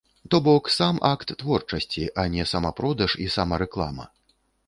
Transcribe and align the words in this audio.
То 0.33 0.37
бок, 0.45 0.69
сам 0.75 0.95
акт 1.09 1.33
творчасці, 1.41 2.07
а 2.23 2.27
не 2.37 2.47
самапродаж 2.53 3.17
і 3.27 3.31
самарэклама. 3.35 4.05